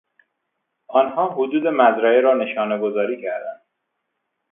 [0.87, 3.61] آنها حدود مزرعه را نشانهگذاری کردند.